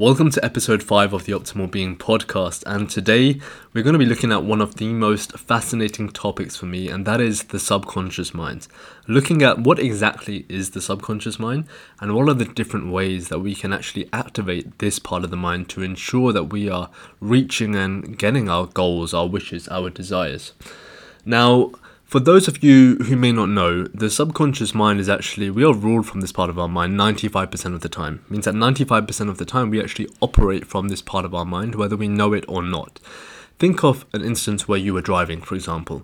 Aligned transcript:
Welcome 0.00 0.30
to 0.30 0.42
episode 0.42 0.82
5 0.82 1.12
of 1.12 1.26
the 1.26 1.34
Optimal 1.34 1.70
Being 1.70 1.94
podcast, 1.94 2.62
and 2.64 2.88
today 2.88 3.38
we're 3.74 3.84
going 3.84 3.92
to 3.92 3.98
be 3.98 4.06
looking 4.06 4.32
at 4.32 4.44
one 4.44 4.62
of 4.62 4.76
the 4.76 4.94
most 4.94 5.38
fascinating 5.38 6.08
topics 6.08 6.56
for 6.56 6.64
me, 6.64 6.88
and 6.88 7.04
that 7.04 7.20
is 7.20 7.42
the 7.42 7.58
subconscious 7.58 8.32
mind. 8.32 8.66
Looking 9.06 9.42
at 9.42 9.58
what 9.58 9.78
exactly 9.78 10.46
is 10.48 10.70
the 10.70 10.80
subconscious 10.80 11.38
mind 11.38 11.66
and 12.00 12.14
what 12.14 12.30
are 12.30 12.34
the 12.34 12.46
different 12.46 12.90
ways 12.90 13.28
that 13.28 13.40
we 13.40 13.54
can 13.54 13.74
actually 13.74 14.08
activate 14.10 14.78
this 14.78 14.98
part 14.98 15.22
of 15.22 15.30
the 15.30 15.36
mind 15.36 15.68
to 15.68 15.82
ensure 15.82 16.32
that 16.32 16.44
we 16.44 16.66
are 16.70 16.88
reaching 17.20 17.76
and 17.76 18.16
getting 18.16 18.48
our 18.48 18.68
goals, 18.68 19.12
our 19.12 19.28
wishes, 19.28 19.68
our 19.68 19.90
desires. 19.90 20.54
Now, 21.26 21.72
for 22.10 22.18
those 22.18 22.48
of 22.48 22.60
you 22.60 22.96
who 22.96 23.14
may 23.14 23.30
not 23.30 23.48
know, 23.48 23.84
the 23.84 24.10
subconscious 24.10 24.74
mind 24.74 24.98
is 24.98 25.08
actually, 25.08 25.48
we 25.48 25.62
are 25.62 25.72
ruled 25.72 26.08
from 26.08 26.20
this 26.20 26.32
part 26.32 26.50
of 26.50 26.58
our 26.58 26.66
mind 26.66 26.98
95% 26.98 27.72
of 27.72 27.82
the 27.82 27.88
time. 27.88 28.24
It 28.24 28.30
means 28.32 28.46
that 28.46 28.54
95% 28.54 29.28
of 29.28 29.38
the 29.38 29.44
time 29.44 29.70
we 29.70 29.80
actually 29.80 30.08
operate 30.20 30.66
from 30.66 30.88
this 30.88 31.02
part 31.02 31.24
of 31.24 31.36
our 31.36 31.44
mind, 31.44 31.76
whether 31.76 31.96
we 31.96 32.08
know 32.08 32.32
it 32.32 32.44
or 32.48 32.64
not. 32.64 32.98
Think 33.60 33.84
of 33.84 34.06
an 34.12 34.24
instance 34.24 34.66
where 34.66 34.76
you 34.76 34.92
were 34.92 35.00
driving, 35.00 35.40
for 35.40 35.54
example. 35.54 36.02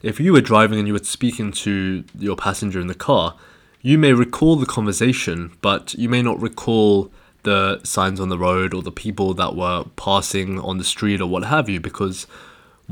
If 0.00 0.18
you 0.18 0.32
were 0.32 0.40
driving 0.40 0.78
and 0.78 0.88
you 0.88 0.94
were 0.94 1.04
speaking 1.04 1.52
to 1.52 2.02
your 2.18 2.36
passenger 2.36 2.80
in 2.80 2.86
the 2.86 2.94
car, 2.94 3.36
you 3.82 3.98
may 3.98 4.14
recall 4.14 4.56
the 4.56 4.64
conversation, 4.64 5.52
but 5.60 5.92
you 5.98 6.08
may 6.08 6.22
not 6.22 6.40
recall 6.40 7.12
the 7.42 7.78
signs 7.84 8.20
on 8.20 8.30
the 8.30 8.38
road 8.38 8.72
or 8.72 8.80
the 8.80 8.90
people 8.90 9.34
that 9.34 9.54
were 9.54 9.84
passing 9.96 10.58
on 10.58 10.78
the 10.78 10.84
street 10.84 11.20
or 11.20 11.26
what 11.26 11.44
have 11.44 11.68
you, 11.68 11.78
because 11.78 12.26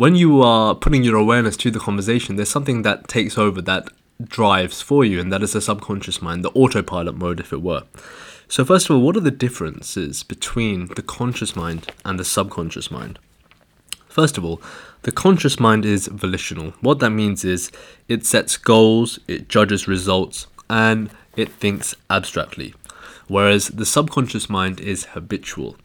when 0.01 0.15
you 0.15 0.41
are 0.41 0.75
putting 0.75 1.05
your 1.05 1.17
awareness 1.17 1.59
to 1.59 1.71
the 1.71 1.79
conversation, 1.79 2.37
there's 2.37 2.49
something 2.49 2.81
that 2.81 3.07
takes 3.07 3.37
over 3.37 3.61
that 3.61 3.87
drives 4.25 4.81
for 4.81 5.05
you, 5.05 5.21
and 5.21 5.31
that 5.31 5.43
is 5.43 5.53
the 5.53 5.61
subconscious 5.61 6.23
mind, 6.23 6.43
the 6.43 6.49
autopilot 6.53 7.15
mode, 7.17 7.39
if 7.39 7.53
it 7.53 7.61
were. 7.61 7.83
So, 8.49 8.65
first 8.65 8.89
of 8.89 8.97
all, 8.97 9.03
what 9.03 9.15
are 9.19 9.21
the 9.21 9.31
differences 9.31 10.23
between 10.23 10.87
the 10.97 11.03
conscious 11.03 11.55
mind 11.55 11.93
and 12.03 12.19
the 12.19 12.25
subconscious 12.25 12.91
mind? 12.91 13.19
First 14.09 14.39
of 14.39 14.45
all, 14.45 14.63
the 15.03 15.13
conscious 15.13 15.61
mind 15.61 15.85
is 15.85 16.07
volitional. 16.07 16.71
What 16.81 17.01
that 17.01 17.11
means 17.11 17.45
is 17.45 17.71
it 18.09 18.25
sets 18.25 18.57
goals, 18.57 19.19
it 19.29 19.51
judges 19.51 19.87
results, 19.87 20.47
and 20.71 21.11
it 21.37 21.53
thinks 21.53 21.95
abstractly. 22.09 22.73
Whereas 23.29 23.69
the 23.69 23.85
subconscious 23.85 24.49
mind 24.49 24.81
is 24.81 25.05
habitual. 25.13 25.77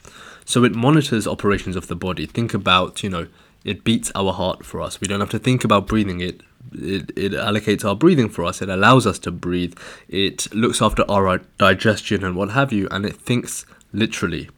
So 0.45 0.63
it 0.63 0.73
monitors 0.73 1.27
operations 1.27 1.75
of 1.75 1.87
the 1.87 1.97
body. 1.97 2.25
Think 2.25 2.53
about, 2.53 3.03
you 3.03 3.09
know, 3.09 3.27
it 3.65 3.83
beats 3.83 4.11
our 4.15 4.31
heart 4.31 4.63
for 4.63 4.79
us. 4.79 5.01
We 5.01 5.07
don't 5.07 5.19
have 5.19 5.31
to 5.31 5.39
think 5.39 5.63
about 5.65 5.87
breathing 5.87 6.21
it. 6.21 6.41
It, 6.71 7.11
it 7.17 7.31
allocates 7.33 7.83
our 7.83 7.95
breathing 7.95 8.29
for 8.29 8.45
us. 8.45 8.61
It 8.61 8.69
allows 8.69 9.05
us 9.05 9.19
to 9.19 9.31
breathe. 9.31 9.77
It 10.07 10.53
looks 10.53 10.81
after 10.81 11.03
our 11.09 11.39
digestion 11.57 12.23
and 12.23 12.35
what 12.35 12.51
have 12.51 12.71
you, 12.71 12.87
and 12.91 13.05
it 13.05 13.15
thinks 13.15 13.65
literally. 13.91 14.49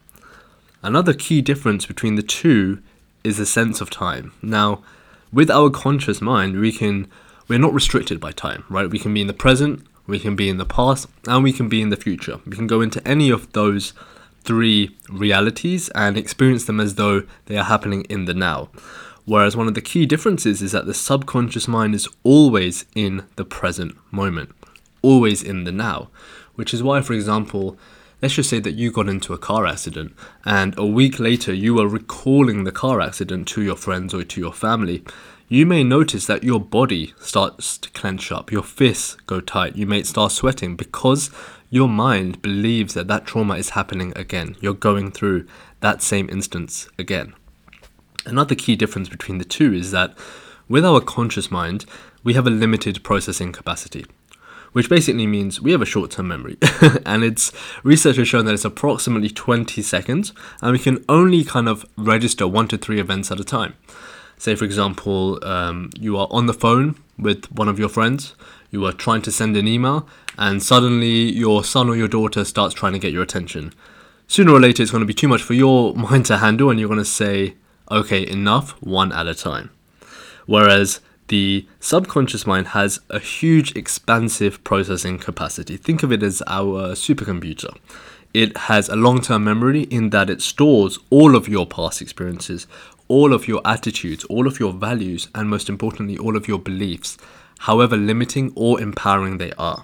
Another 0.82 1.14
key 1.14 1.40
difference 1.40 1.86
between 1.86 2.14
the 2.14 2.22
two 2.22 2.82
is 3.24 3.38
the 3.38 3.46
sense 3.46 3.80
of 3.80 3.90
time. 3.90 4.32
Now, 4.42 4.82
with 5.32 5.50
our 5.50 5.70
conscious 5.70 6.20
mind, 6.20 6.60
we 6.60 6.70
can 6.70 7.08
we're 7.48 7.58
not 7.58 7.72
restricted 7.72 8.20
by 8.20 8.32
time, 8.32 8.64
right? 8.68 8.90
We 8.90 8.98
can 8.98 9.14
be 9.14 9.22
in 9.22 9.26
the 9.26 9.32
present, 9.32 9.86
we 10.06 10.18
can 10.18 10.36
be 10.36 10.50
in 10.50 10.58
the 10.58 10.66
past, 10.66 11.08
and 11.26 11.42
we 11.42 11.52
can 11.52 11.68
be 11.68 11.80
in 11.80 11.88
the 11.88 11.96
future. 11.96 12.40
We 12.46 12.56
can 12.56 12.66
go 12.66 12.82
into 12.82 13.06
any 13.08 13.30
of 13.30 13.50
those 13.52 13.94
three 14.44 14.96
realities 15.08 15.88
and 15.90 16.16
experience 16.16 16.64
them 16.64 16.80
as 16.80 16.94
though 16.94 17.22
they 17.46 17.56
are 17.56 17.64
happening 17.64 18.02
in 18.04 18.24
the 18.24 18.34
now. 18.34 18.68
Whereas 19.24 19.54
one 19.54 19.68
of 19.68 19.74
the 19.74 19.82
key 19.82 20.06
differences 20.06 20.62
is 20.62 20.72
that 20.72 20.86
the 20.86 20.94
subconscious 20.94 21.68
mind 21.68 21.94
is 21.94 22.08
always 22.22 22.86
in 22.94 23.24
the 23.36 23.44
present 23.44 23.94
moment, 24.10 24.50
always 25.02 25.42
in 25.42 25.64
the 25.64 25.72
now. 25.72 26.08
Which 26.54 26.72
is 26.72 26.82
why, 26.82 27.02
for 27.02 27.12
example, 27.12 27.76
let's 28.22 28.34
just 28.34 28.48
say 28.48 28.58
that 28.60 28.72
you 28.72 28.90
got 28.90 29.08
into 29.08 29.34
a 29.34 29.38
car 29.38 29.66
accident 29.66 30.14
and 30.46 30.76
a 30.78 30.86
week 30.86 31.20
later 31.20 31.52
you 31.52 31.78
are 31.78 31.86
recalling 31.86 32.64
the 32.64 32.72
car 32.72 33.02
accident 33.02 33.46
to 33.48 33.62
your 33.62 33.76
friends 33.76 34.14
or 34.14 34.24
to 34.24 34.40
your 34.40 34.52
family. 34.54 35.04
You 35.50 35.66
may 35.66 35.84
notice 35.84 36.26
that 36.26 36.44
your 36.44 36.60
body 36.60 37.14
starts 37.20 37.78
to 37.78 37.90
clench 37.90 38.32
up, 38.32 38.50
your 38.50 38.62
fists 38.62 39.14
go 39.26 39.40
tight, 39.40 39.76
you 39.76 39.86
may 39.86 40.02
start 40.02 40.32
sweating 40.32 40.74
because 40.74 41.30
your 41.70 41.88
mind 41.88 42.40
believes 42.40 42.94
that 42.94 43.08
that 43.08 43.26
trauma 43.26 43.54
is 43.54 43.70
happening 43.70 44.12
again. 44.16 44.56
You're 44.60 44.74
going 44.74 45.10
through 45.10 45.46
that 45.80 46.02
same 46.02 46.28
instance 46.30 46.88
again. 46.98 47.34
Another 48.24 48.54
key 48.54 48.76
difference 48.76 49.08
between 49.08 49.38
the 49.38 49.44
two 49.44 49.72
is 49.72 49.90
that 49.90 50.16
with 50.68 50.84
our 50.84 51.00
conscious 51.00 51.50
mind, 51.50 51.84
we 52.24 52.34
have 52.34 52.46
a 52.46 52.50
limited 52.50 53.02
processing 53.02 53.52
capacity, 53.52 54.04
which 54.72 54.88
basically 54.88 55.26
means 55.26 55.60
we 55.60 55.72
have 55.72 55.82
a 55.82 55.86
short 55.86 56.10
term 56.10 56.28
memory. 56.28 56.58
and 57.06 57.22
it's 57.22 57.52
research 57.82 58.16
has 58.16 58.28
shown 58.28 58.44
that 58.46 58.54
it's 58.54 58.64
approximately 58.64 59.30
20 59.30 59.80
seconds, 59.82 60.32
and 60.60 60.72
we 60.72 60.78
can 60.78 61.04
only 61.08 61.44
kind 61.44 61.68
of 61.68 61.86
register 61.96 62.46
one 62.46 62.68
to 62.68 62.78
three 62.78 63.00
events 63.00 63.30
at 63.30 63.40
a 63.40 63.44
time. 63.44 63.74
Say, 64.36 64.54
for 64.54 64.64
example, 64.64 65.44
um, 65.44 65.90
you 65.98 66.16
are 66.16 66.28
on 66.30 66.46
the 66.46 66.54
phone 66.54 66.96
with 67.18 67.50
one 67.50 67.68
of 67.68 67.78
your 67.78 67.88
friends, 67.88 68.34
you 68.70 68.84
are 68.84 68.92
trying 68.92 69.22
to 69.22 69.32
send 69.32 69.56
an 69.56 69.66
email, 69.66 70.06
and 70.38 70.62
suddenly 70.62 71.32
your 71.32 71.64
son 71.64 71.88
or 71.88 71.96
your 71.96 72.08
daughter 72.08 72.44
starts 72.44 72.72
trying 72.72 72.92
to 72.92 72.98
get 72.98 73.12
your 73.12 73.24
attention. 73.24 73.74
Sooner 74.28 74.52
or 74.52 74.60
later, 74.60 74.82
it's 74.82 74.92
going 74.92 75.02
to 75.02 75.06
be 75.06 75.12
too 75.14 75.28
much 75.28 75.42
for 75.42 75.54
your 75.54 75.94
mind 75.96 76.26
to 76.26 76.38
handle, 76.38 76.70
and 76.70 76.78
you're 76.78 76.88
going 76.88 76.98
to 77.00 77.04
say, 77.04 77.54
okay, 77.90 78.26
enough, 78.26 78.70
one 78.80 79.12
at 79.12 79.26
a 79.26 79.34
time. 79.34 79.70
Whereas 80.46 81.00
the 81.26 81.66
subconscious 81.80 82.46
mind 82.46 82.68
has 82.68 83.00
a 83.10 83.18
huge 83.18 83.76
expansive 83.76 84.62
processing 84.64 85.18
capacity. 85.18 85.76
Think 85.76 86.02
of 86.02 86.12
it 86.12 86.22
as 86.22 86.42
our 86.46 86.92
supercomputer. 86.92 87.76
It 88.32 88.56
has 88.56 88.88
a 88.88 88.96
long 88.96 89.20
term 89.20 89.44
memory 89.44 89.82
in 89.82 90.10
that 90.10 90.30
it 90.30 90.40
stores 90.40 90.98
all 91.10 91.34
of 91.34 91.48
your 91.48 91.66
past 91.66 92.00
experiences, 92.00 92.66
all 93.08 93.34
of 93.34 93.48
your 93.48 93.60
attitudes, 93.64 94.24
all 94.24 94.46
of 94.46 94.60
your 94.60 94.72
values, 94.72 95.28
and 95.34 95.50
most 95.50 95.68
importantly, 95.68 96.16
all 96.16 96.36
of 96.36 96.46
your 96.46 96.58
beliefs, 96.58 97.18
however 97.60 97.96
limiting 97.96 98.52
or 98.54 98.80
empowering 98.80 99.38
they 99.38 99.52
are. 99.58 99.82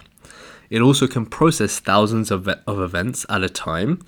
It 0.75 0.81
also 0.81 1.07
can 1.07 1.25
process 1.25 1.79
thousands 1.79 2.31
of, 2.31 2.49
of 2.49 2.81
events 2.81 3.25
at 3.29 3.41
a 3.41 3.47
time, 3.47 4.03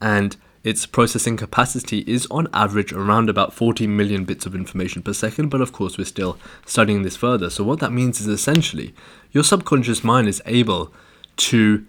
and 0.00 0.36
its 0.62 0.86
processing 0.86 1.36
capacity 1.36 2.04
is 2.06 2.28
on 2.30 2.46
average 2.54 2.92
around 2.92 3.28
about 3.28 3.52
40 3.52 3.88
million 3.88 4.24
bits 4.24 4.46
of 4.46 4.54
information 4.54 5.02
per 5.02 5.12
second, 5.12 5.48
but 5.48 5.60
of 5.60 5.72
course, 5.72 5.98
we're 5.98 6.04
still 6.04 6.38
studying 6.64 7.02
this 7.02 7.16
further. 7.16 7.50
So, 7.50 7.64
what 7.64 7.80
that 7.80 7.90
means 7.90 8.20
is 8.20 8.28
essentially 8.28 8.94
your 9.32 9.42
subconscious 9.42 10.04
mind 10.04 10.28
is 10.28 10.40
able 10.46 10.94
to 11.48 11.84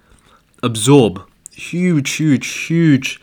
absorb 0.63 1.21
huge, 1.51 2.13
huge, 2.13 2.47
huge 2.47 3.21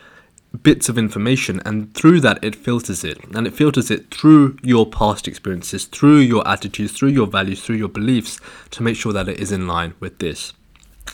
bits 0.61 0.87
of 0.87 0.97
information, 0.97 1.61
and 1.65 1.93
through 1.93 2.21
that, 2.21 2.41
it 2.41 2.55
filters 2.55 3.03
it. 3.03 3.17
And 3.35 3.45
it 3.45 3.53
filters 3.53 3.91
it 3.91 4.09
through 4.09 4.57
your 4.63 4.85
past 4.85 5.27
experiences, 5.27 5.83
through 5.83 6.19
your 6.19 6.47
attitudes, 6.47 6.93
through 6.93 7.09
your 7.09 7.27
values, 7.27 7.61
through 7.61 7.75
your 7.75 7.89
beliefs 7.89 8.39
to 8.69 8.81
make 8.83 8.95
sure 8.95 9.11
that 9.11 9.27
it 9.27 9.41
is 9.41 9.51
in 9.51 9.67
line 9.67 9.95
with 9.99 10.19
this. 10.19 10.53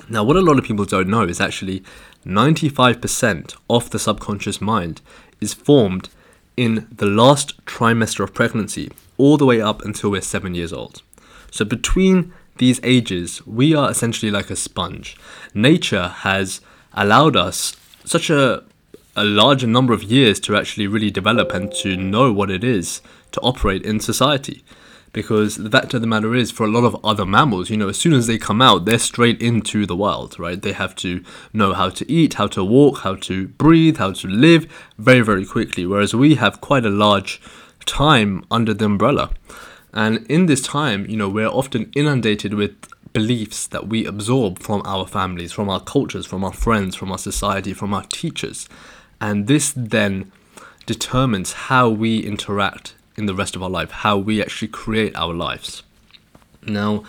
Now, 0.09 0.23
what 0.23 0.35
a 0.35 0.41
lot 0.41 0.57
of 0.57 0.65
people 0.65 0.85
don't 0.85 1.07
know 1.07 1.23
is 1.23 1.39
actually 1.39 1.83
95% 2.25 3.55
of 3.69 3.89
the 3.89 3.99
subconscious 3.99 4.59
mind 4.59 5.01
is 5.39 5.53
formed 5.53 6.09
in 6.57 6.87
the 6.91 7.05
last 7.05 7.63
trimester 7.65 8.21
of 8.21 8.33
pregnancy, 8.33 8.91
all 9.17 9.37
the 9.37 9.45
way 9.45 9.61
up 9.61 9.83
until 9.83 10.11
we're 10.11 10.21
seven 10.21 10.55
years 10.55 10.73
old. 10.73 11.01
So, 11.51 11.63
between 11.63 12.33
these 12.57 12.79
ages, 12.83 13.45
we 13.45 13.73
are 13.73 13.89
essentially 13.89 14.31
like 14.31 14.49
a 14.49 14.55
sponge. 14.55 15.15
Nature 15.53 16.09
has 16.09 16.59
allowed 16.93 17.35
us 17.35 17.75
such 18.03 18.29
a, 18.29 18.63
a 19.15 19.23
larger 19.23 19.67
number 19.67 19.93
of 19.93 20.03
years 20.03 20.39
to 20.41 20.57
actually 20.57 20.87
really 20.87 21.11
develop 21.11 21.53
and 21.53 21.71
to 21.75 21.95
know 21.95 22.33
what 22.33 22.51
it 22.51 22.63
is 22.63 23.01
to 23.31 23.39
operate 23.41 23.83
in 23.83 23.99
society 23.99 24.63
because 25.11 25.57
the 25.57 25.69
fact 25.69 25.93
of 25.93 26.01
the 26.01 26.07
matter 26.07 26.35
is 26.35 26.51
for 26.51 26.65
a 26.65 26.71
lot 26.71 26.83
of 26.83 27.03
other 27.03 27.25
mammals 27.25 27.69
you 27.69 27.77
know 27.77 27.89
as 27.89 27.97
soon 27.97 28.13
as 28.13 28.27
they 28.27 28.37
come 28.37 28.61
out 28.61 28.85
they're 28.85 28.99
straight 28.99 29.41
into 29.41 29.85
the 29.85 29.95
wild 29.95 30.39
right? 30.39 30.61
They 30.61 30.73
have 30.73 30.95
to 30.97 31.23
know 31.53 31.73
how 31.73 31.89
to 31.89 32.11
eat 32.11 32.35
how 32.35 32.47
to 32.47 32.63
walk 32.63 32.99
how 32.99 33.15
to 33.15 33.47
breathe 33.47 33.97
how 33.97 34.11
to 34.13 34.27
live 34.27 34.67
very 34.97 35.21
very 35.21 35.45
quickly. 35.45 35.85
Whereas 35.85 36.13
we 36.13 36.35
have 36.35 36.61
quite 36.61 36.85
a 36.85 36.89
large 36.89 37.41
time 37.85 38.43
under 38.51 38.73
the 38.73 38.85
umbrella. 38.85 39.31
And 39.93 40.25
in 40.27 40.45
this 40.45 40.61
time 40.61 41.09
you 41.09 41.17
know 41.17 41.29
we're 41.29 41.47
often 41.47 41.91
inundated 41.95 42.53
with 42.53 42.75
beliefs 43.13 43.65
that 43.67 43.87
we 43.87 44.05
absorb 44.05 44.59
from 44.59 44.83
our 44.85 45.07
families 45.07 45.51
from 45.51 45.67
our 45.67 45.79
cultures 45.79 46.27
from 46.27 46.43
our 46.43 46.53
friends 46.53 46.95
from 46.95 47.11
our 47.11 47.17
society 47.17 47.73
from 47.73 47.93
our 47.93 48.03
teachers. 48.03 48.69
And 49.21 49.47
this 49.47 49.73
then 49.75 50.31
determines 50.85 51.53
how 51.53 51.89
we 51.89 52.19
interact 52.19 52.95
in 53.19 53.27
the 53.27 53.35
rest 53.35 53.55
of 53.55 53.61
our 53.61 53.69
life, 53.69 53.91
how 53.91 54.17
we 54.17 54.41
actually 54.41 54.69
create 54.69 55.15
our 55.15 55.33
lives. 55.33 55.83
Now, 56.63 57.03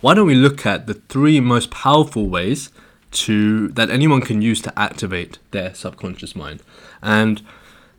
why 0.00 0.14
don't 0.14 0.26
we 0.26 0.34
look 0.34 0.64
at 0.64 0.86
the 0.86 0.94
three 0.94 1.40
most 1.40 1.70
powerful 1.70 2.28
ways 2.28 2.70
to 3.10 3.68
that 3.68 3.90
anyone 3.90 4.20
can 4.20 4.40
use 4.40 4.62
to 4.62 4.78
activate 4.78 5.38
their 5.50 5.74
subconscious 5.74 6.34
mind? 6.34 6.62
And 7.02 7.42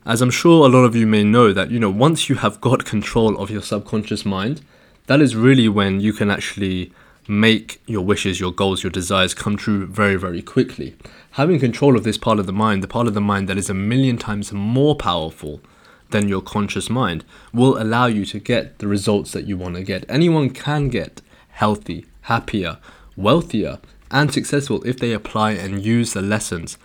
as 0.06 0.22
I'm 0.22 0.30
sure 0.30 0.66
a 0.66 0.70
lot 0.70 0.84
of 0.84 0.96
you 0.96 1.06
may 1.06 1.22
know 1.22 1.52
that 1.52 1.70
you 1.70 1.78
know 1.78 1.90
once 1.90 2.28
you 2.28 2.36
have 2.36 2.60
got 2.60 2.84
control 2.84 3.38
of 3.38 3.50
your 3.50 3.62
subconscious 3.62 4.24
mind, 4.24 4.62
that 5.06 5.20
is 5.20 5.36
really 5.36 5.68
when 5.68 6.00
you 6.00 6.12
can 6.12 6.30
actually 6.30 6.92
make 7.28 7.82
your 7.86 8.04
wishes, 8.04 8.40
your 8.40 8.52
goals, 8.52 8.82
your 8.82 8.90
desires 8.90 9.34
come 9.34 9.56
true 9.56 9.86
very, 9.86 10.16
very 10.16 10.40
quickly. 10.40 10.96
Having 11.32 11.60
control 11.60 11.94
of 11.96 12.04
this 12.04 12.16
part 12.16 12.38
of 12.38 12.46
the 12.46 12.52
mind, 12.52 12.82
the 12.82 12.88
part 12.88 13.06
of 13.06 13.14
the 13.14 13.20
mind 13.20 13.48
that 13.48 13.58
is 13.58 13.68
a 13.68 13.74
million 13.74 14.16
times 14.16 14.50
more 14.52 14.96
powerful 14.96 15.60
than 16.10 16.28
your 16.28 16.42
conscious 16.42 16.88
mind, 16.88 17.24
will 17.52 17.80
allow 17.80 18.06
you 18.06 18.24
to 18.26 18.38
get 18.38 18.78
the 18.78 18.88
results 18.88 19.32
that 19.32 19.46
you 19.46 19.56
want 19.56 19.76
to 19.76 19.82
get. 19.82 20.04
Anyone 20.08 20.50
can 20.50 20.88
get 20.88 21.20
healthy, 21.50 22.06
happier, 22.22 22.78
wealthier, 23.16 23.78
and 24.10 24.32
successful 24.32 24.82
if 24.84 24.98
they 24.98 25.12
apply 25.12 25.52
and 25.52 25.84
use 25.84 26.12
the 26.12 26.22
lessons 26.22 26.78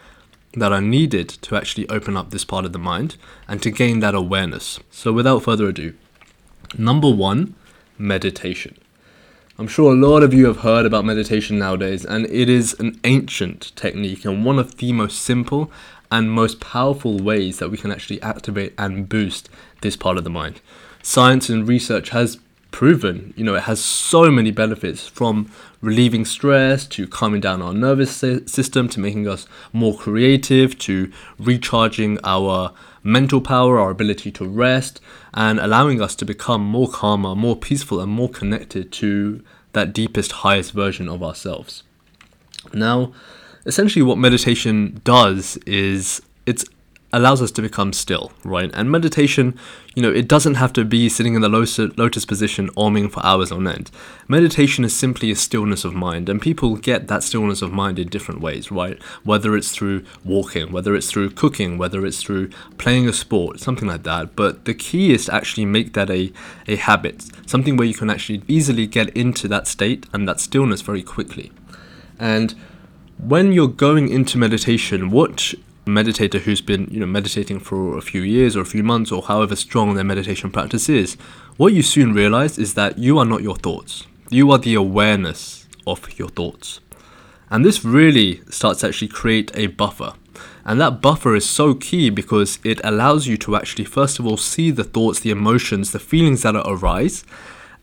that 0.54 0.72
are 0.72 0.82
needed 0.82 1.30
to 1.30 1.56
actually 1.56 1.90
open 1.90 2.16
up 2.16 2.32
this 2.32 2.46
part 2.46 2.66
of 2.66 2.74
the 2.74 2.80
mind 2.80 3.16
and 3.48 3.62
to 3.62 3.72
gain 3.72 4.00
that 4.00 4.16
awareness. 4.16 4.80
So, 4.92 5.12
without 5.12 5.44
further 5.44 5.68
ado, 5.68 5.94
number 6.78 7.10
one, 7.10 7.56
meditation. 7.98 8.78
I'm 9.58 9.68
sure 9.68 9.94
a 9.94 9.96
lot 9.96 10.24
of 10.24 10.34
you 10.34 10.48
have 10.48 10.58
heard 10.58 10.86
about 10.86 11.06
meditation 11.06 11.60
nowadays, 11.60 12.04
and 12.04 12.26
it 12.26 12.50
is 12.50 12.74
an 12.80 13.00
ancient 13.04 13.72
technique 13.76 14.26
and 14.26 14.44
one 14.44 14.58
of 14.58 14.78
the 14.78 14.92
most 14.92 15.22
simple 15.22 15.72
and 16.14 16.32
most 16.32 16.60
powerful 16.60 17.18
ways 17.18 17.58
that 17.58 17.70
we 17.70 17.78
can 17.78 17.92
actually 17.92 18.22
activate 18.22 18.72
and 18.78 19.10
boost 19.10 19.50
this 19.82 19.98
part 19.98 20.16
of 20.16 20.24
the 20.24 20.30
mind. 20.30 20.62
Science 21.02 21.50
and 21.50 21.68
research 21.68 22.10
has 22.10 22.38
proven, 22.70 23.34
you 23.36 23.44
know, 23.44 23.56
it 23.56 23.64
has 23.64 23.84
so 23.84 24.30
many 24.30 24.52
benefits 24.52 25.08
from 25.08 25.52
relieving 25.82 26.24
stress 26.24 26.86
to 26.86 27.08
calming 27.08 27.42
down 27.42 27.64
our 27.64 27.74
nervous 27.74 28.16
system 28.16 28.88
to 28.88 29.00
making 29.00 29.28
us 29.28 29.48
more 29.74 29.98
creative 29.98 30.78
to 30.78 31.12
recharging 31.40 32.20
our 32.24 32.72
mental 33.02 33.42
power, 33.42 33.80
our 33.80 33.90
ability 33.90 34.32
to 34.32 34.48
rest, 34.48 35.02
and 35.34 35.60
allowing 35.60 36.00
us 36.00 36.14
to 36.14 36.26
become 36.26 36.64
more 36.64 36.88
calmer, 36.88 37.34
more 37.34 37.56
peaceful, 37.56 38.00
and 38.00 38.12
more 38.12 38.30
connected 38.30 38.92
to 38.92 39.44
that 39.72 39.94
deepest, 39.94 40.32
highest 40.32 40.74
version 40.74 41.10
of 41.10 41.24
ourselves. 41.24 41.82
Now, 42.72 43.14
essentially, 43.66 44.04
what 44.04 44.18
meditation 44.18 45.02
does 45.04 45.58
is 45.66 46.22
it 46.46 46.64
allows 47.14 47.44
us 47.44 47.52
to 47.52 47.62
become 47.62 47.94
still, 47.94 48.32
right? 48.44 48.72
And 48.74 48.90
meditation, 48.90 49.58
you 49.94 50.02
know, 50.02 50.12
it 50.12 50.28
doesn't 50.28 50.56
have 50.56 50.74
to 50.74 50.84
be 50.84 51.08
sitting 51.10 51.36
in 51.36 51.42
the 51.42 51.48
lotus 51.48 52.26
position, 52.26 52.70
oming 52.72 53.12
for 53.12 53.24
hours 53.24 53.52
on 53.52 53.68
end. 53.68 53.92
Meditation 54.28 54.84
is 54.84 54.96
simply 54.96 55.30
a 55.30 55.36
stillness 55.36 55.86
of 55.86 55.94
mind, 55.94 56.28
and 56.28 56.42
people 56.42 56.76
get 56.76 57.08
that 57.10 57.22
stillness 57.22 57.62
of 57.62 57.72
mind 57.72 58.00
in 58.00 58.08
different 58.08 58.42
ways, 58.42 58.72
right? 58.72 59.02
Whether 59.24 59.56
it's 59.56 59.72
through 59.72 60.04
walking, 60.26 60.72
whether 60.72 60.96
it's 60.96 61.12
through 61.12 61.30
cooking, 61.30 61.78
whether 61.78 62.04
it's 62.04 62.22
through 62.22 62.50
playing 62.80 63.08
a 63.08 63.14
sport, 63.14 63.60
something 63.60 63.88
like 63.88 64.04
that. 64.04 64.36
But 64.36 64.66
the 64.66 64.74
key 64.74 65.14
is 65.14 65.26
to 65.26 65.36
actually 65.36 65.66
make 65.66 65.94
that 65.94 66.10
a, 66.10 66.34
a 66.68 66.78
habit, 66.78 67.26
something 67.46 67.78
where 67.78 67.88
you 67.88 67.94
can 67.94 68.10
actually 68.10 68.42
easily 68.48 68.88
get 68.88 69.16
into 69.16 69.48
that 69.50 69.68
state 69.68 70.08
and 70.14 70.28
that 70.28 70.40
stillness 70.40 70.82
very 70.82 71.04
quickly. 71.04 71.52
And 72.18 72.56
when 73.26 73.54
you're 73.54 73.68
going 73.68 74.10
into 74.10 74.38
meditation, 74.38 75.10
what 75.10 75.54
meditator 75.86 76.40
who's 76.42 76.62
been 76.62 76.88
you 76.92 77.00
know 77.00 77.06
meditating 77.06 77.60
for 77.60 77.98
a 77.98 78.02
few 78.02 78.22
years 78.22 78.56
or 78.56 78.62
a 78.62 78.66
few 78.66 78.84
months 78.84 79.12
or 79.12 79.22
however 79.22 79.56
strong 79.56 79.96
their 79.96 80.04
meditation 80.04 80.50
practice 80.50 80.88
is 80.88 81.16
what 81.58 81.74
you 81.74 81.82
soon 81.82 82.14
realize 82.14 82.58
is 82.58 82.74
that 82.74 82.98
you 82.98 83.18
are 83.18 83.26
not 83.26 83.42
your 83.42 83.56
thoughts. 83.56 84.08
You 84.30 84.52
are 84.52 84.58
the 84.58 84.74
awareness 84.76 85.68
of 85.86 86.18
your 86.18 86.30
thoughts. 86.30 86.80
And 87.50 87.64
this 87.64 87.86
really 87.86 88.42
starts 88.50 88.80
to 88.80 88.88
actually 88.88 89.10
create 89.10 89.52
a 89.54 89.68
buffer. 89.68 90.14
And 90.66 90.82
that 90.82 91.02
buffer 91.02 91.36
is 91.36 91.48
so 91.48 91.76
key 91.76 92.10
because 92.10 92.58
it 92.64 92.82
allows 92.84 93.28
you 93.28 93.38
to 93.38 93.56
actually 93.56 93.86
first 93.86 94.20
of 94.20 94.26
all 94.26 94.38
see 94.38 94.72
the 94.72 94.84
thoughts 94.84 95.20
the 95.20 95.30
emotions 95.30 95.92
the 95.92 96.00
feelings 96.00 96.42
that 96.42 96.56
arise 96.56 97.24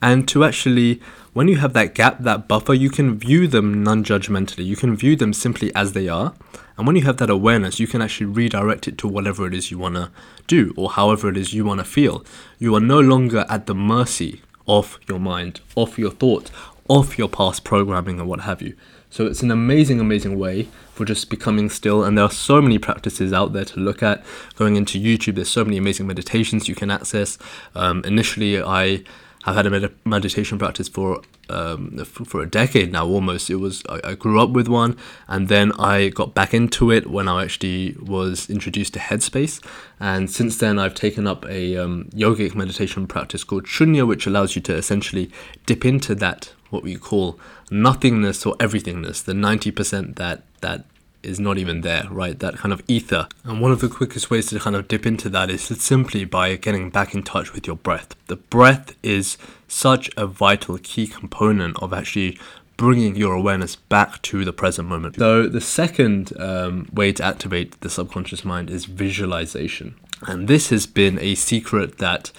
and 0.02 0.29
to 0.29 0.44
actually 0.44 1.00
when 1.32 1.47
you 1.47 1.56
have 1.58 1.73
that 1.73 1.94
gap 1.94 2.19
that 2.20 2.49
buffer 2.49 2.75
you 2.75 2.91
can 2.91 3.19
view 3.19 3.47
them 3.47 3.82
non-judgmentally 3.82 4.64
you 4.64 4.76
can 4.76 4.97
view 4.97 5.17
them 5.17 5.32
simply 5.32 5.75
as 5.75 5.93
they 5.93 6.08
are 6.08 6.35
and 6.81 6.87
when 6.87 6.97
you 6.97 7.02
have 7.02 7.19
that 7.19 7.29
awareness, 7.29 7.79
you 7.79 7.87
can 7.87 8.00
actually 8.00 8.25
redirect 8.25 8.88
it 8.88 8.97
to 8.97 9.06
whatever 9.06 9.47
it 9.47 9.52
is 9.52 9.70
you 9.70 9.76
want 9.76 9.97
to 9.97 10.11
do 10.47 10.73
or 10.79 10.88
however 10.88 11.29
it 11.29 11.37
is 11.37 11.52
you 11.52 11.62
want 11.62 11.81
to 11.81 11.85
feel. 11.85 12.25
You 12.58 12.75
are 12.75 12.81
no 12.81 12.99
longer 12.99 13.44
at 13.50 13.67
the 13.67 13.75
mercy 13.75 14.41
of 14.67 14.99
your 15.06 15.20
mind, 15.20 15.61
of 15.76 15.99
your 15.99 16.11
thoughts, 16.11 16.50
of 16.88 17.19
your 17.19 17.29
past 17.29 17.64
programming 17.64 18.19
and 18.19 18.26
what 18.26 18.41
have 18.41 18.62
you. 18.62 18.75
So 19.11 19.26
it's 19.26 19.43
an 19.43 19.50
amazing, 19.50 20.00
amazing 20.00 20.38
way 20.38 20.69
for 20.94 21.05
just 21.05 21.29
becoming 21.29 21.69
still. 21.69 22.02
And 22.02 22.17
there 22.17 22.25
are 22.25 22.31
so 22.31 22.62
many 22.62 22.79
practices 22.79 23.31
out 23.31 23.52
there 23.52 23.67
to 23.67 23.79
look 23.79 24.02
at. 24.02 24.25
Going 24.56 24.76
into 24.76 24.99
YouTube, 24.99 25.35
there's 25.35 25.50
so 25.50 25.67
many 25.67 25.76
amazing 25.76 26.06
meditations 26.06 26.67
you 26.67 26.75
can 26.75 26.91
access. 26.91 27.37
Um, 27.75 28.02
initially, 28.06 28.62
I 28.62 29.05
have 29.44 29.56
had 29.56 29.66
a 29.66 29.70
med- 29.70 29.94
meditation 30.04 30.58
practice 30.58 30.88
for 30.88 31.22
um, 31.48 32.04
for 32.04 32.42
a 32.42 32.48
decade 32.48 32.92
now 32.92 33.06
almost. 33.06 33.50
It 33.50 33.56
was 33.56 33.82
I, 33.88 34.00
I, 34.04 34.14
grew 34.14 34.40
up 34.40 34.50
with 34.50 34.69
one, 34.69 34.96
and 35.28 35.48
then 35.48 35.72
I 35.72 36.08
got 36.08 36.34
back 36.34 36.54
into 36.54 36.90
it 36.90 37.10
when 37.10 37.28
I 37.28 37.42
actually 37.44 37.96
was 38.00 38.48
introduced 38.48 38.94
to 38.94 39.00
Headspace, 39.00 39.64
and 39.98 40.31
since 40.31 40.58
then 40.58 40.78
I've 40.78 40.94
taken 40.94 41.26
up 41.26 41.44
a 41.46 41.76
um, 41.76 42.08
yogic 42.14 42.54
meditation 42.54 43.06
practice 43.06 43.44
called 43.44 43.64
Shunya, 43.64 44.06
which 44.06 44.26
allows 44.26 44.54
you 44.54 44.62
to 44.62 44.75
essentially 44.75 45.31
dip 45.66 45.84
into 45.84 46.14
that 46.16 46.52
what 46.70 46.82
we 46.82 46.96
call 46.96 47.38
nothingness 47.70 48.46
or 48.46 48.54
everythingness, 48.56 49.25
the 49.25 49.34
ninety 49.34 49.70
percent 49.70 50.16
that 50.16 50.42
that 50.60 50.84
is 51.22 51.38
not 51.38 51.58
even 51.58 51.82
there, 51.82 52.06
right? 52.11 52.38
That 52.38 52.56
kind 52.56 52.72
of 52.72 52.82
ether. 52.88 53.28
And 53.44 53.61
one 53.61 53.72
of 53.72 53.81
the 53.81 53.88
quickest 53.88 54.31
ways 54.31 54.46
to 54.46 54.58
kind 54.58 54.76
of 54.76 54.88
dip 54.88 55.06
into 55.06 55.28
that 55.31 55.50
is 55.50 55.62
simply 55.62 56.25
by 56.25 56.56
getting 56.56 56.90
back 56.90 57.14
in 57.14 57.22
touch 57.22 57.52
with 57.52 57.67
your 57.67 57.76
breath. 57.76 58.14
The 58.26 58.37
breath 58.37 58.96
is 59.02 59.37
such 59.69 60.11
a 60.17 60.26
vital 60.26 60.78
key 60.78 61.06
component 61.06 61.81
of 61.82 61.93
actually 61.93 62.38
bringing 62.76 63.14
your 63.14 63.34
awareness 63.34 63.76
back 63.76 64.22
to 64.22 64.43
the 64.44 64.55
present 64.55 64.88
moment. 64.88 65.17
So, 65.17 65.46
the 65.46 65.61
second 65.61 66.32
um, 66.40 66.88
way 66.93 67.12
to 67.12 67.23
activate 67.23 67.78
the 67.82 67.90
subconscious 67.90 68.43
mind 68.44 68.70
is 68.70 68.87
visualization. 68.87 69.96
And 70.26 70.49
this 70.49 70.70
has 70.70 70.87
been 70.87 71.19
a 71.19 71.34
secret 71.34 71.99
that 71.99 72.32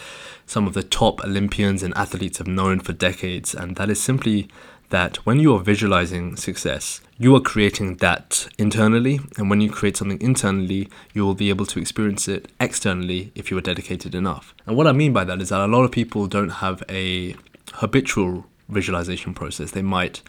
some 0.48 0.68
of 0.68 0.74
the 0.74 0.84
top 0.84 1.24
Olympians 1.24 1.84
and 1.84 1.96
athletes 1.96 2.40
have 2.40 2.48
known 2.48 2.80
for 2.80 2.92
decades, 2.92 3.54
and 3.54 3.76
that 3.76 3.90
is 3.90 4.02
simply 4.02 4.50
that 4.92 5.18
when 5.26 5.40
you 5.40 5.54
are 5.56 5.60
visualizing 5.60 6.36
success, 6.36 7.02
you 7.18 7.36
are 7.36 7.42
creating 7.42 7.98
that 7.98 8.48
internally. 8.58 9.20
And 9.38 9.50
when 9.50 9.62
you 9.62 9.70
create 9.70 9.98
something 9.98 10.22
internally, 10.22 10.90
you 11.14 11.26
will 11.26 11.34
be 11.34 11.50
able 11.50 11.66
to 11.68 11.80
experience 11.80 12.28
it 12.28 12.50
externally 12.60 13.32
if 13.36 13.52
you 13.52 13.58
are 13.58 13.62
dedicated 13.62 14.14
enough. 14.16 14.54
And 14.66 14.78
what 14.78 14.88
I 14.88 14.92
mean 14.92 15.14
by 15.14 15.24
that 15.26 15.42
is 15.42 15.50
that 15.50 15.62
a 15.62 15.68
lot 15.68 15.84
of 15.84 15.92
people 15.92 16.28
don't 16.28 16.50
have 16.50 16.84
a 16.90 17.36
habitual 17.74 18.46
visualization 18.70 19.34
process. 19.34 19.72
They 19.72 19.82
might 19.82 20.22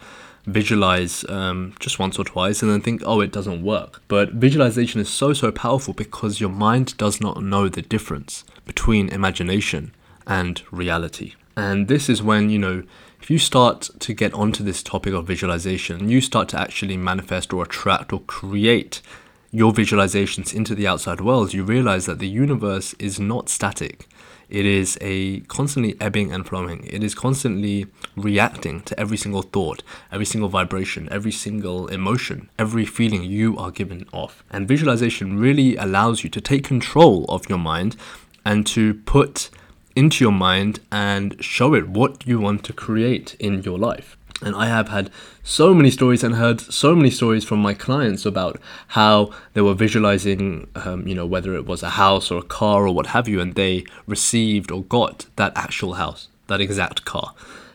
visualize 0.45 1.23
um, 1.29 1.73
just 1.79 1.99
once 1.99 2.19
or 2.19 2.25
twice 2.25 2.61
and 2.61 2.71
then 2.71 2.81
think, 2.81 3.01
oh, 3.05 3.21
it 3.21 3.31
doesn't 3.31 3.63
work. 3.63 4.01
But 4.07 4.33
visualization 4.33 4.99
is 4.99 5.09
so, 5.09 5.33
so 5.33 5.51
powerful 5.51 5.93
because 5.93 6.41
your 6.41 6.49
mind 6.49 6.97
does 6.97 7.21
not 7.21 7.41
know 7.41 7.69
the 7.69 7.81
difference 7.81 8.43
between 8.65 9.09
imagination 9.09 9.93
and 10.27 10.61
reality. 10.71 11.33
And 11.55 11.87
this 11.87 12.09
is 12.09 12.23
when, 12.23 12.49
you 12.49 12.59
know, 12.59 12.83
if 13.23 13.31
you 13.31 13.39
start 13.39 13.89
to 13.99 14.13
get 14.13 14.33
onto 14.33 14.65
this 14.65 14.83
topic 14.83 15.13
of 15.13 15.25
visualization, 15.25 16.09
you 16.09 16.19
start 16.19 16.49
to 16.49 16.59
actually 16.59 16.97
manifest 16.97 17.53
or 17.53 17.63
attract 17.63 18.11
or 18.11 18.19
create 18.19 19.01
your 19.49 19.71
visualizations 19.71 20.53
into 20.53 20.75
the 20.75 20.85
outside 20.85 21.21
world, 21.21 21.53
you 21.53 21.63
realize 21.63 22.05
that 22.05 22.19
the 22.19 22.27
universe 22.27 22.93
is 22.99 23.21
not 23.21 23.47
static. 23.47 24.09
It 24.49 24.65
is 24.65 24.97
a 24.99 25.39
constantly 25.41 25.95
ebbing 26.01 26.33
and 26.33 26.45
flowing. 26.45 26.85
It 26.85 27.01
is 27.01 27.15
constantly 27.15 27.85
reacting 28.17 28.81
to 28.81 28.99
every 28.99 29.15
single 29.15 29.43
thought, 29.43 29.83
every 30.11 30.25
single 30.25 30.49
vibration, 30.49 31.07
every 31.09 31.31
single 31.31 31.87
emotion, 31.87 32.49
every 32.59 32.85
feeling 32.85 33.23
you 33.23 33.57
are 33.57 33.71
given 33.71 34.05
off. 34.11 34.43
And 34.49 34.67
visualization 34.67 35.39
really 35.39 35.77
allows 35.77 36.25
you 36.25 36.29
to 36.29 36.41
take 36.41 36.65
control 36.65 37.23
of 37.29 37.47
your 37.47 37.57
mind 37.57 37.95
and 38.43 38.67
to 38.67 38.95
put 38.95 39.49
into 39.95 40.23
your 40.23 40.33
mind 40.33 40.79
and 40.91 41.43
show 41.43 41.73
it 41.73 41.87
what 41.87 42.25
you 42.25 42.39
want 42.39 42.63
to 42.65 42.73
create 42.73 43.35
in 43.39 43.61
your 43.63 43.77
life. 43.77 44.17
And 44.41 44.55
I 44.55 44.67
have 44.67 44.89
had 44.89 45.09
so 45.43 45.73
many 45.73 45.89
stories 45.89 46.23
and 46.23 46.35
heard 46.35 46.59
so 46.59 46.95
many 46.95 47.09
stories 47.09 47.45
from 47.45 47.61
my 47.61 47.73
clients 47.73 48.25
about 48.25 48.59
how 48.89 49.31
they 49.53 49.61
were 49.61 49.73
visualizing, 49.73 50.67
um, 50.75 51.07
you 51.07 51.15
know, 51.15 51.25
whether 51.25 51.55
it 51.55 51.65
was 51.65 51.81
a 51.81 51.91
house 51.91 52.29
or 52.29 52.39
a 52.39 52.43
car 52.43 52.87
or 52.87 52.93
what 52.93 53.07
have 53.07 53.27
you, 53.27 53.39
and 53.39 53.55
they 53.55 53.85
received 54.05 54.71
or 54.71 54.83
got 54.83 55.27
that 55.37 55.53
actual 55.55 55.93
house, 55.93 56.27
that 56.47 56.59
exact 56.59 57.05
car. 57.05 57.33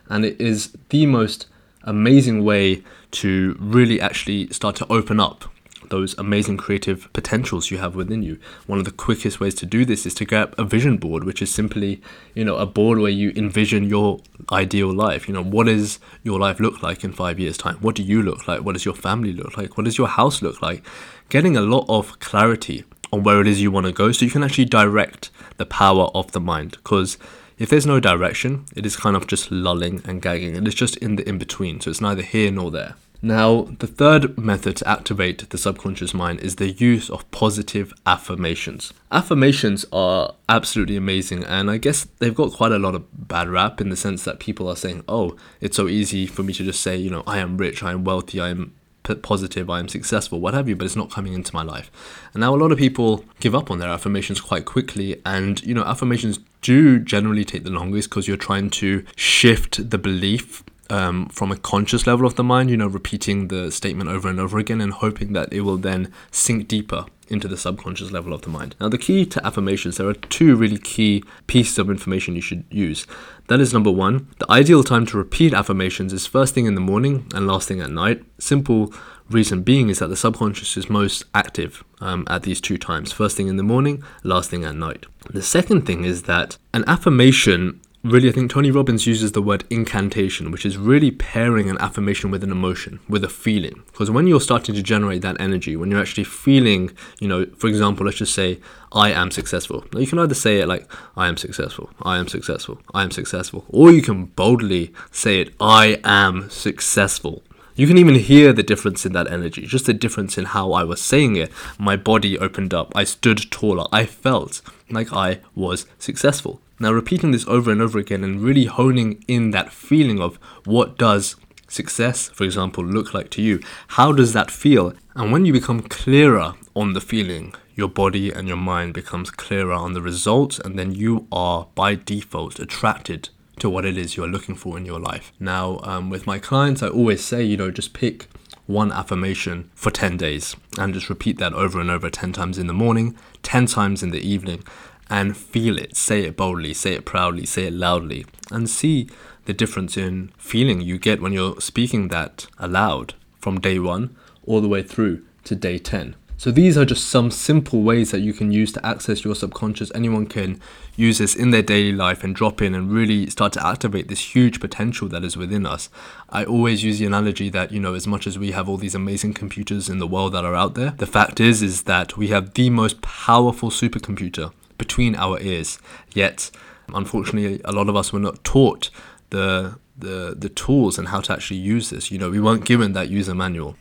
And 0.09 0.25
it 0.25 0.39
is 0.39 0.75
the 0.89 1.05
most 1.05 1.47
amazing 1.83 2.43
way 2.43 2.83
to 3.11 3.55
really 3.59 3.99
actually 3.99 4.47
start 4.49 4.75
to 4.77 4.87
open 4.91 5.19
up 5.19 5.45
those 5.89 6.17
amazing 6.17 6.57
creative 6.57 7.11
potentials 7.13 7.71
you 7.71 7.77
have 7.77 7.95
within 7.95 8.23
you. 8.23 8.39
One 8.67 8.79
of 8.79 8.85
the 8.85 8.91
quickest 8.91 9.39
ways 9.39 9.55
to 9.55 9.65
do 9.65 9.85
this 9.85 10.05
is 10.05 10.13
to 10.15 10.25
grab 10.25 10.55
a 10.57 10.63
vision 10.63 10.97
board, 10.97 11.23
which 11.23 11.41
is 11.41 11.53
simply, 11.53 12.01
you 12.33 12.45
know, 12.45 12.57
a 12.57 12.65
board 12.65 12.99
where 12.99 13.11
you 13.11 13.31
envision 13.35 13.83
your 13.83 14.19
ideal 14.51 14.93
life. 14.93 15.27
You 15.27 15.33
know, 15.33 15.43
what 15.43 15.67
does 15.67 15.99
your 16.23 16.39
life 16.39 16.59
look 16.59 16.81
like 16.81 17.03
in 17.03 17.11
five 17.11 17.39
years' 17.39 17.57
time? 17.57 17.77
What 17.77 17.95
do 17.95 18.03
you 18.03 18.21
look 18.21 18.47
like? 18.47 18.61
What 18.61 18.73
does 18.73 18.85
your 18.85 18.95
family 18.95 19.33
look 19.33 19.57
like? 19.57 19.77
What 19.77 19.85
does 19.85 19.97
your 19.97 20.07
house 20.07 20.41
look 20.41 20.61
like? 20.61 20.85
Getting 21.29 21.57
a 21.57 21.61
lot 21.61 21.85
of 21.89 22.19
clarity 22.19 22.83
on 23.11 23.23
where 23.23 23.41
it 23.41 23.47
is 23.47 23.61
you 23.61 23.71
want 23.71 23.85
to 23.87 23.91
go 23.91 24.11
so 24.11 24.25
you 24.25 24.31
can 24.31 24.43
actually 24.43 24.65
direct 24.65 25.31
the 25.57 25.65
power 25.65 26.09
of 26.13 26.31
the 26.31 26.39
mind 26.39 26.71
because 26.71 27.17
If 27.59 27.69
there's 27.69 27.85
no 27.85 27.99
direction, 27.99 28.63
it 28.73 28.85
is 28.85 28.95
kind 28.95 29.17
of 29.17 29.27
just 29.27 29.51
lulling 29.51 30.01
and 30.05 30.21
gagging, 30.21 30.55
and 30.55 30.65
it's 30.65 30.77
just 30.77 30.95
in 30.95 31.17
the 31.17 31.27
in 31.27 31.37
between, 31.37 31.81
so 31.81 31.89
it's 31.89 31.99
neither 31.99 32.21
here 32.21 32.51
nor 32.51 32.71
there. 32.71 32.95
Now, 33.21 33.63
the 33.79 33.87
third 33.87 34.37
method 34.37 34.77
to 34.77 34.87
activate 34.87 35.49
the 35.49 35.57
subconscious 35.57 36.13
mind 36.13 36.39
is 36.39 36.55
the 36.55 36.71
use 36.71 37.09
of 37.09 37.29
positive 37.31 37.93
affirmations. 38.05 38.93
Affirmations 39.11 39.85
are 39.91 40.35
absolutely 40.47 40.95
amazing, 40.95 41.43
and 41.43 41.69
I 41.69 41.77
guess 41.77 42.07
they've 42.19 42.33
got 42.33 42.53
quite 42.53 42.71
a 42.71 42.79
lot 42.79 42.95
of 42.95 43.27
bad 43.27 43.49
rap 43.49 43.81
in 43.81 43.89
the 43.89 43.97
sense 43.97 44.23
that 44.23 44.39
people 44.39 44.69
are 44.69 44.75
saying, 44.77 45.03
oh, 45.09 45.35
it's 45.59 45.75
so 45.75 45.89
easy 45.89 46.27
for 46.27 46.43
me 46.43 46.53
to 46.53 46.63
just 46.63 46.81
say, 46.81 46.95
you 46.95 47.09
know, 47.09 47.23
I 47.27 47.39
am 47.39 47.57
rich, 47.57 47.83
I 47.83 47.91
am 47.91 48.05
wealthy, 48.05 48.39
I 48.39 48.49
am 48.49 48.73
positive, 49.21 49.69
I 49.69 49.79
am 49.79 49.89
successful, 49.89 50.39
what 50.39 50.53
have 50.53 50.69
you, 50.69 50.77
but 50.77 50.85
it's 50.85 50.95
not 50.95 51.11
coming 51.11 51.33
into 51.33 51.53
my 51.53 51.63
life. 51.63 51.91
And 52.33 52.41
now 52.41 52.55
a 52.55 52.57
lot 52.57 52.71
of 52.71 52.77
people 52.77 53.25
give 53.41 53.55
up 53.55 53.69
on 53.69 53.79
their 53.79 53.89
affirmations 53.89 54.39
quite 54.39 54.63
quickly, 54.63 55.21
and 55.25 55.61
you 55.63 55.73
know, 55.73 55.83
affirmations 55.83 56.39
do 56.61 56.99
generally 56.99 57.43
take 57.43 57.63
the 57.63 57.69
longest 57.69 58.09
because 58.09 58.29
you're 58.29 58.37
trying 58.37 58.69
to 58.69 59.03
shift 59.17 59.89
the 59.89 59.97
belief 59.97 60.63
um, 60.89 61.27
from 61.29 61.51
a 61.51 61.57
conscious 61.57 62.07
level 62.07 62.25
of 62.25 62.35
the 62.35 62.43
mind, 62.43 62.69
you 62.69 62.77
know, 62.77 62.87
repeating 62.87 63.47
the 63.47 63.71
statement 63.71 64.09
over 64.09 64.27
and 64.27 64.39
over 64.39 64.57
again 64.57 64.81
and 64.81 64.93
hoping 64.93 65.33
that 65.33 65.51
it 65.53 65.61
will 65.61 65.77
then 65.77 66.11
sink 66.31 66.67
deeper 66.67 67.05
into 67.27 67.47
the 67.47 67.57
subconscious 67.57 68.11
level 68.11 68.33
of 68.33 68.41
the 68.41 68.49
mind. 68.49 68.75
Now, 68.79 68.89
the 68.89 68.97
key 68.97 69.25
to 69.27 69.45
affirmations, 69.45 69.97
there 69.97 70.07
are 70.07 70.13
two 70.13 70.55
really 70.55 70.79
key 70.79 71.23
pieces 71.47 71.77
of 71.77 71.89
information 71.89 72.35
you 72.35 72.41
should 72.41 72.63
use. 72.71 73.05
That 73.47 73.59
is 73.59 73.73
number 73.73 73.91
one, 73.91 74.27
the 74.39 74.51
ideal 74.51 74.83
time 74.83 75.05
to 75.07 75.17
repeat 75.17 75.53
affirmations 75.53 76.11
is 76.11 76.25
first 76.25 76.53
thing 76.53 76.65
in 76.65 76.75
the 76.75 76.81
morning 76.81 77.29
and 77.33 77.47
last 77.47 77.67
thing 77.67 77.81
at 77.81 77.91
night. 77.91 78.23
Simple 78.39 78.93
reason 79.29 79.61
being 79.61 79.89
is 79.89 79.99
that 79.99 80.07
the 80.07 80.15
subconscious 80.15 80.75
is 80.75 80.89
most 80.89 81.23
active 81.35 81.83
um, 82.01 82.25
at 82.27 82.43
these 82.43 82.59
two 82.59 82.77
times 82.77 83.11
first 83.11 83.37
thing 83.37 83.47
in 83.47 83.57
the 83.57 83.63
morning, 83.63 84.03
last 84.23 84.49
thing 84.49 84.63
at 84.63 84.75
night. 84.75 85.05
The 85.29 85.43
second 85.43 85.85
thing 85.85 86.03
is 86.03 86.23
that 86.23 86.57
an 86.73 86.83
affirmation 86.87 87.79
really, 88.03 88.29
I 88.29 88.31
think 88.31 88.51
Tony 88.51 88.71
Robbins 88.71 89.05
uses 89.05 89.33
the 89.33 89.41
word 89.41 89.65
incantation, 89.69 90.51
which 90.51 90.65
is 90.65 90.77
really 90.77 91.11
pairing 91.11 91.69
an 91.69 91.77
affirmation 91.79 92.31
with 92.31 92.43
an 92.43 92.51
emotion, 92.51 92.99
with 93.09 93.23
a 93.23 93.29
feeling. 93.29 93.83
Because 93.87 94.09
when 94.09 94.27
you're 94.27 94.41
starting 94.41 94.75
to 94.75 94.81
generate 94.81 95.21
that 95.21 95.39
energy, 95.39 95.75
when 95.75 95.91
you're 95.91 96.01
actually 96.01 96.23
feeling, 96.23 96.91
you 97.19 97.27
know, 97.27 97.45
for 97.57 97.67
example, 97.67 98.05
let's 98.05 98.17
just 98.17 98.33
say, 98.33 98.59
I 98.91 99.11
am 99.11 99.31
successful. 99.31 99.85
Now, 99.93 99.99
you 99.99 100.07
can 100.07 100.19
either 100.19 100.33
say 100.33 100.59
it 100.59 100.67
like, 100.67 100.89
I 101.15 101.27
am 101.27 101.37
successful, 101.37 101.89
I 102.01 102.17
am 102.17 102.27
successful, 102.27 102.79
I 102.93 103.03
am 103.03 103.11
successful, 103.11 103.65
or 103.69 103.91
you 103.91 104.01
can 104.01 104.25
boldly 104.25 104.93
say 105.11 105.41
it, 105.41 105.53
I 105.59 105.99
am 106.03 106.49
successful. 106.49 107.43
You 107.79 107.87
can 107.87 107.97
even 107.97 108.15
hear 108.15 108.51
the 108.51 108.61
difference 108.61 109.05
in 109.05 109.13
that 109.13 109.31
energy, 109.31 109.65
just 109.65 109.85
the 109.85 109.93
difference 109.93 110.37
in 110.37 110.43
how 110.43 110.73
I 110.73 110.83
was 110.83 111.01
saying 111.01 111.37
it. 111.37 111.49
My 111.77 111.95
body 111.95 112.37
opened 112.37 112.73
up, 112.73 112.91
I 112.93 113.05
stood 113.05 113.49
taller, 113.51 113.87
I 113.89 114.05
felt 114.05 114.61
like 114.89 115.13
I 115.13 115.39
was 115.55 115.85
successful. 115.97 116.59
Now, 116.77 116.91
repeating 116.91 117.31
this 117.31 117.47
over 117.47 117.71
and 117.71 117.81
over 117.81 117.97
again 117.97 118.21
and 118.21 118.41
really 118.41 118.65
honing 118.65 119.23
in 119.29 119.51
that 119.51 119.71
feeling 119.71 120.19
of 120.19 120.35
what 120.65 120.97
does 120.97 121.37
success, 121.69 122.27
for 122.27 122.43
example, 122.43 122.83
look 122.83 123.13
like 123.13 123.29
to 123.29 123.41
you? 123.41 123.61
How 123.87 124.11
does 124.11 124.33
that 124.33 124.51
feel? 124.51 124.91
And 125.15 125.31
when 125.31 125.45
you 125.45 125.53
become 125.53 125.79
clearer 125.79 126.55
on 126.75 126.91
the 126.91 126.99
feeling, 126.99 127.55
your 127.75 127.87
body 127.87 128.29
and 128.29 128.45
your 128.45 128.57
mind 128.57 128.93
becomes 128.93 129.31
clearer 129.31 129.71
on 129.71 129.93
the 129.93 130.01
results, 130.01 130.59
and 130.59 130.77
then 130.77 130.93
you 130.93 131.27
are 131.31 131.69
by 131.75 131.95
default 131.95 132.59
attracted 132.59 133.29
to 133.59 133.69
what 133.69 133.85
it 133.85 133.97
is 133.97 134.17
you're 134.17 134.27
looking 134.27 134.55
for 134.55 134.77
in 134.77 134.85
your 134.85 134.99
life. 134.99 135.31
Now, 135.39 135.79
um, 135.83 136.09
with 136.09 136.27
my 136.27 136.39
clients, 136.39 136.81
I 136.81 136.87
always 136.87 137.23
say, 137.23 137.43
you 137.43 137.57
know, 137.57 137.71
just 137.71 137.93
pick 137.93 138.27
one 138.65 138.91
affirmation 138.91 139.69
for 139.73 139.89
10 139.89 140.17
days 140.17 140.55
and 140.77 140.93
just 140.93 141.09
repeat 141.09 141.37
that 141.39 141.53
over 141.53 141.79
and 141.79 141.89
over 141.89 142.09
10 142.09 142.33
times 142.33 142.57
in 142.57 142.67
the 142.67 142.73
morning, 142.73 143.17
10 143.43 143.65
times 143.65 144.03
in 144.03 144.11
the 144.11 144.21
evening, 144.21 144.63
and 145.09 145.35
feel 145.35 145.77
it. 145.77 145.95
Say 145.95 146.23
it 146.23 146.37
boldly, 146.37 146.73
say 146.73 146.93
it 146.93 147.05
proudly, 147.05 147.45
say 147.45 147.65
it 147.65 147.73
loudly, 147.73 148.25
and 148.51 148.69
see 148.69 149.09
the 149.45 149.53
difference 149.53 149.97
in 149.97 150.31
feeling 150.37 150.81
you 150.81 150.99
get 150.99 151.21
when 151.21 151.33
you're 151.33 151.59
speaking 151.59 152.09
that 152.09 152.45
aloud 152.59 153.15
from 153.39 153.59
day 153.59 153.79
one 153.79 154.15
all 154.45 154.61
the 154.61 154.67
way 154.67 154.83
through 154.83 155.25
to 155.45 155.55
day 155.55 155.79
10. 155.79 156.15
So 156.39 156.51
these 156.51 156.77
are 156.77 156.85
just 156.85 157.09
some 157.09 157.31
simple 157.31 157.81
ways 157.81 158.11
that 158.11 158.21
you 158.21 158.31
can 158.31 158.49
use 158.49 158.71
to 158.71 158.85
access 158.85 159.25
your 159.25 159.35
subconscious. 159.35 159.91
Anyone 159.93 160.25
can 160.25 160.61
use 160.95 161.17
this 161.17 161.35
in 161.35 161.51
their 161.51 161.61
daily 161.61 161.91
life 161.91 162.23
and 162.23 162.33
drop 162.33 162.61
in 162.61 162.73
and 162.73 162.89
really 162.89 163.29
start 163.29 163.51
to 163.53 163.67
activate 163.67 164.07
this 164.07 164.33
huge 164.33 164.61
potential 164.61 165.09
that 165.09 165.25
is 165.25 165.35
within 165.35 165.65
us. 165.65 165.89
I 166.29 166.45
always 166.45 166.81
use 166.81 166.97
the 166.97 167.05
analogy 167.05 167.49
that, 167.49 167.73
you 167.73 167.81
know, 167.81 167.93
as 167.93 168.07
much 168.07 168.25
as 168.25 168.39
we 168.39 168.51
have 168.51 168.69
all 168.69 168.77
these 168.77 168.95
amazing 168.95 169.33
computers 169.33 169.89
in 169.89 169.99
the 169.99 170.07
world 170.07 170.31
that 170.31 170.45
are 170.45 170.55
out 170.55 170.75
there, 170.75 170.91
the 170.91 171.05
fact 171.05 171.41
is 171.41 171.61
is 171.61 171.83
that 171.83 172.15
we 172.15 172.29
have 172.29 172.53
the 172.53 172.69
most 172.69 173.01
powerful 173.01 173.69
supercomputer 173.69 174.53
between 174.77 175.17
our 175.17 175.41
ears. 175.41 175.77
Yet, 176.13 176.51
unfortunately, 176.93 177.59
a 177.65 177.73
lot 177.73 177.89
of 177.89 177.97
us 177.97 178.13
were 178.13 178.19
not 178.19 178.45
taught 178.45 178.89
the 179.31 179.77
the 179.97 180.35
the 180.37 180.47
tools 180.47 180.97
and 180.97 181.09
how 181.09 181.19
to 181.19 181.33
actually 181.33 181.59
use 181.59 181.89
this. 181.89 182.09
You 182.11 182.17
know, 182.17 182.29
we 182.29 182.39
weren't 182.39 182.63
given 182.63 182.93
that 182.93 183.09
user 183.09 183.35
manual. 183.35 183.75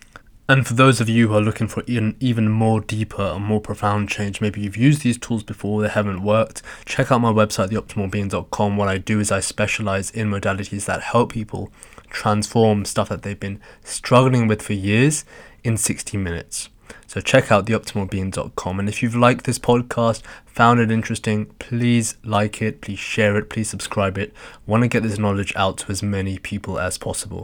And 0.51 0.67
for 0.67 0.73
those 0.73 0.99
of 0.99 1.11
you 1.11 1.29
who 1.29 1.35
are 1.35 1.43
looking 1.43 1.69
for 1.69 1.83
an 1.87 2.17
even 2.21 2.49
more 2.49 2.81
deeper 2.81 3.21
and 3.21 3.45
more 3.45 3.61
profound 3.61 4.09
change, 4.09 4.41
maybe 4.41 4.63
you've 4.63 4.79
used 4.79 5.03
these 5.03 5.19
tools 5.19 5.43
before, 5.43 5.83
they 5.83 5.91
haven't 5.91 6.23
worked, 6.23 6.63
check 6.87 7.13
out 7.13 7.21
my 7.21 7.31
website, 7.31 7.69
theoptimalbeing.com. 7.69 8.79
What 8.79 8.89
I 8.89 8.97
do 8.97 9.21
is 9.21 9.31
I 9.31 9.41
specialize 9.41 10.11
in 10.11 10.31
modalities 10.31 10.87
that 10.87 11.03
help 11.03 11.33
people 11.33 11.71
transform 12.09 12.87
stuff 12.87 13.11
that 13.11 13.25
they've 13.25 13.39
been 13.39 13.61
struggling 13.85 14.47
with 14.47 14.63
for 14.63 14.73
years 14.73 15.27
in 15.65 15.77
60 15.77 16.17
minutes. 16.17 16.71
So 17.07 17.21
check 17.21 17.53
out 17.53 17.67
theoptimalbeing.com. 17.67 18.81
And 18.81 18.89
if 18.89 19.03
you've 19.03 19.15
liked 19.15 19.45
this 19.45 19.59
podcast, 19.59 20.23
found 20.47 20.81
it 20.81 20.91
interesting, 20.91 21.47
please 21.59 22.17
like 22.25 22.63
it, 22.63 22.81
please 22.81 22.99
share 22.99 23.37
it, 23.37 23.51
please 23.51 23.69
subscribe 23.69 24.17
it. 24.17 24.33
Want 24.67 24.83
to 24.83 24.89
get 24.89 25.03
this 25.03 25.19
knowledge 25.19 25.53
out 25.57 25.77
to 25.79 25.91
as 25.91 26.03
many 26.03 26.39
people 26.39 26.79
as 26.79 26.97
possible. 26.97 27.37